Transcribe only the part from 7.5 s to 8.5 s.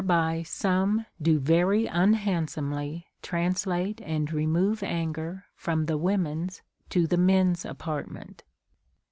apartment.